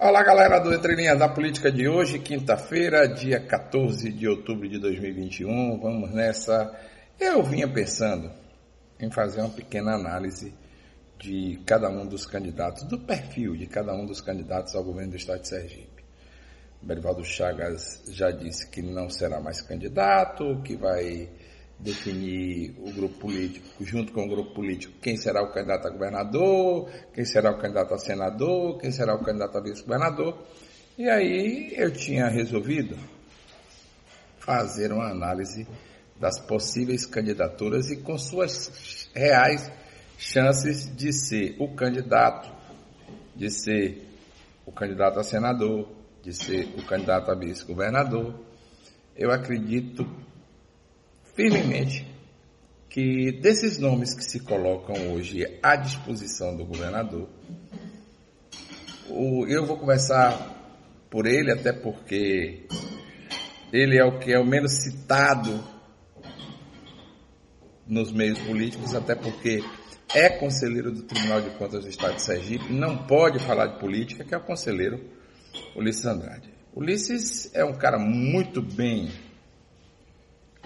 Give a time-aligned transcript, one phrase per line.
[0.00, 4.78] Olá, galera do Entre Linhas da Política de hoje, quinta-feira, dia 14 de outubro de
[4.78, 5.76] 2021.
[5.80, 6.72] Vamos nessa.
[7.18, 8.30] Eu vinha pensando
[9.00, 10.54] em fazer uma pequena análise
[11.18, 15.16] de cada um dos candidatos, do perfil de cada um dos candidatos ao governo do
[15.16, 16.04] estado de Sergipe.
[16.80, 21.28] Berivaldo Chagas já disse que não será mais candidato, que vai
[21.78, 26.90] definir o grupo político, junto com o grupo político, quem será o candidato a governador,
[27.14, 30.36] quem será o candidato a senador, quem será o candidato a vice-governador.
[30.96, 32.96] E aí eu tinha resolvido
[34.38, 35.66] fazer uma análise
[36.18, 39.70] das possíveis candidaturas e com suas reais
[40.16, 42.50] chances de ser o candidato,
[43.36, 44.04] de ser
[44.66, 45.88] o candidato a senador,
[46.22, 48.34] de ser o candidato a vice-governador.
[49.16, 50.04] Eu acredito
[51.38, 52.04] firmemente
[52.90, 57.28] que desses nomes que se colocam hoje à disposição do governador,
[59.08, 60.36] eu vou começar
[61.08, 62.66] por ele, até porque
[63.72, 65.62] ele é o que é o menos citado
[67.86, 69.62] nos meios políticos, até porque
[70.12, 74.24] é conselheiro do Tribunal de Contas do Estado de Sergipe, não pode falar de política,
[74.24, 75.00] que é o conselheiro
[75.76, 76.52] Ulisses Andrade.
[76.74, 79.08] Ulisses é um cara muito bem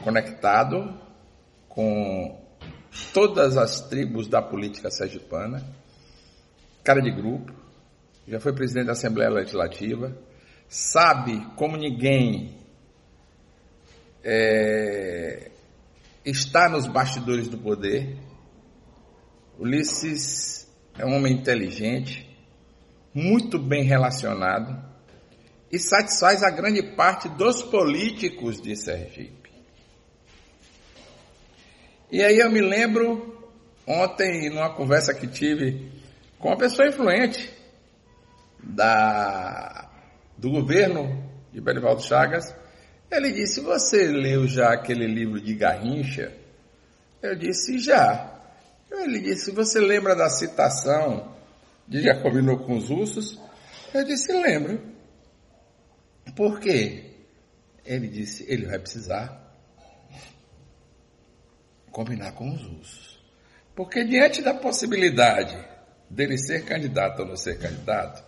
[0.03, 1.01] conectado
[1.69, 2.39] com
[3.13, 5.65] todas as tribos da política sergipana,
[6.85, 7.53] cara de grupo,
[8.27, 10.17] já foi presidente da Assembleia Legislativa,
[10.69, 12.57] sabe como ninguém
[14.23, 15.51] é,
[16.25, 18.17] está nos bastidores do poder.
[19.59, 22.29] Ulisses é um homem inteligente,
[23.15, 24.83] muito bem relacionado
[25.71, 29.42] e satisfaz a grande parte dos políticos de Sergipe.
[32.13, 33.43] E aí eu me lembro
[33.87, 35.91] ontem, numa conversa que tive
[36.39, 37.51] com uma pessoa influente
[38.63, 39.91] da,
[40.37, 42.55] do governo de Belivaldo Chagas,
[43.11, 46.37] ele disse: Você leu já aquele livro de Garrincha?
[47.23, 48.31] Eu disse: Já.
[48.91, 51.35] Ele disse: Você lembra da citação
[51.89, 53.41] de Já combinou com os ursos?
[53.95, 54.79] Eu disse: Lembro.
[56.37, 57.15] Por quê?
[57.87, 59.43] Ele disse: Ele vai precisar
[61.93, 63.23] combinar com os ursos.
[63.77, 65.57] Porque diante da possibilidade
[66.11, 68.23] dele ser candidato ou não ser candidato,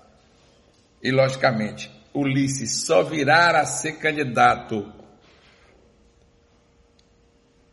[1.02, 4.92] e logicamente Ulisses só virá a ser candidato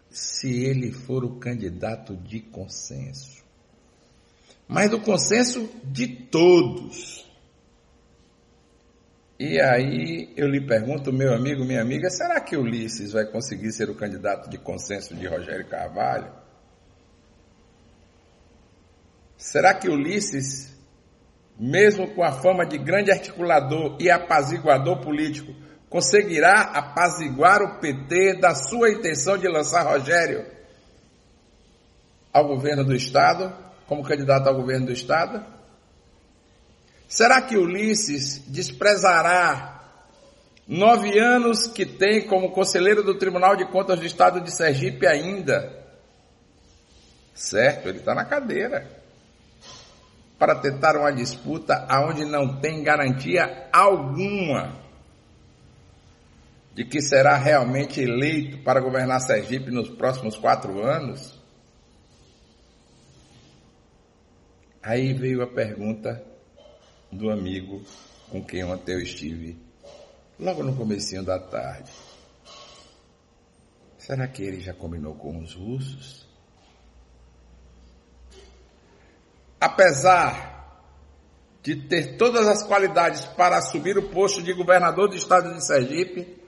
[0.10, 3.42] se ele for o candidato de consenso.
[4.68, 7.31] Mas do consenso de todos.
[9.44, 13.90] E aí eu lhe pergunto, meu amigo, minha amiga, será que Ulisses vai conseguir ser
[13.90, 16.32] o candidato de consenso de Rogério Carvalho?
[19.36, 20.72] Será que Ulisses,
[21.60, 25.52] mesmo com a fama de grande articulador e apaziguador político,
[25.90, 30.46] conseguirá apaziguar o PT da sua intenção de lançar Rogério
[32.32, 33.52] ao governo do Estado,
[33.88, 35.44] como candidato ao governo do Estado?
[37.12, 39.84] Será que Ulisses desprezará
[40.66, 45.78] nove anos que tem como conselheiro do Tribunal de Contas do Estado de Sergipe ainda?
[47.36, 48.90] Certo, ele está na cadeira.
[50.40, 54.80] Para tentar uma disputa aonde não tem garantia alguma
[56.74, 61.38] de que será realmente eleito para governar Sergipe nos próximos quatro anos?
[64.82, 66.31] Aí veio a pergunta
[67.12, 67.82] do amigo
[68.30, 69.58] com quem ontem eu estive,
[70.40, 71.92] logo no comecinho da tarde.
[73.98, 76.26] Será que ele já combinou com os russos?
[79.60, 80.50] Apesar
[81.62, 86.42] de ter todas as qualidades para assumir o posto de governador do estado de Sergipe,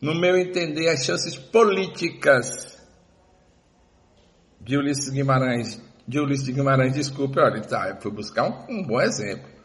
[0.00, 2.78] no meu entender, as chances políticas
[4.60, 9.00] de Ulisses Guimarães, de Ulisses Guimarães, desculpe, olha, tá, eu fui buscar um, um bom
[9.00, 9.55] exemplo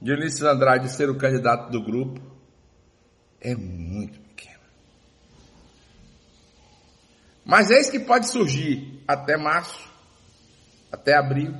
[0.00, 2.20] de Ulisses Andrade ser o candidato do grupo
[3.40, 4.60] é muito pequena.
[7.44, 9.88] Mas isso que pode surgir até março,
[10.90, 11.54] até abril,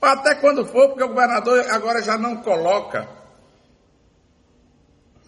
[0.00, 3.08] ou até quando for, porque o governador agora já não coloca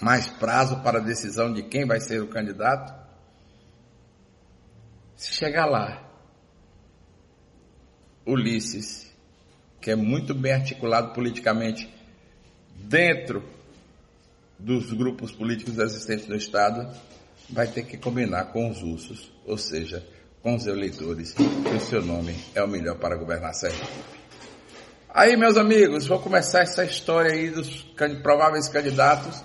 [0.00, 2.93] mais prazo para a decisão de quem vai ser o candidato.
[5.17, 6.03] Se chegar lá,
[8.27, 9.12] Ulisses,
[9.81, 11.93] que é muito bem articulado politicamente,
[12.88, 13.42] dentro
[14.58, 16.88] dos grupos políticos existentes no Estado,
[17.50, 20.06] vai ter que combinar com os ursos, ou seja,
[20.42, 23.86] com os eleitores, que o seu nome é o melhor para governar Sergipe.
[25.08, 27.82] Aí, meus amigos, vou começar essa história aí dos
[28.22, 29.42] prováveis candidatos.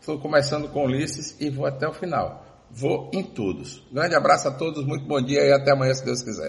[0.00, 2.46] Estou começando com Ulisses e vou até o final.
[2.70, 3.82] Vou em todos.
[3.92, 6.48] Grande abraço a todos, muito bom dia e até amanhã, se Deus quiser.